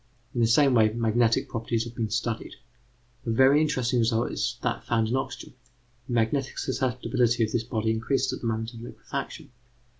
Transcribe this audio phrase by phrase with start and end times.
[0.33, 2.55] In the same way, magnetic properties have been studied.
[3.23, 5.53] A very interesting result is that found in oxygen:
[6.07, 9.51] the magnetic susceptibility of this body increases at the moment of liquefaction.